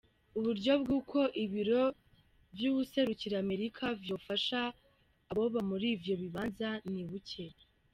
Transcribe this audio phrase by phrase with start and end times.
[0.37, 1.83] Uburyo bwuko ibiro
[2.55, 4.61] vy'uwuserukira Amerika vyofasha
[5.31, 7.45] aboba muri ivyo bibanza ni buke.